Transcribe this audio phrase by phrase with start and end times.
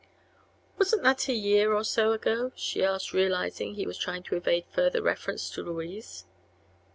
[0.79, 4.65] "Wasn't that a year or so ago?" she asked, realizing he was trying to evade
[4.71, 6.25] further reference to Louise.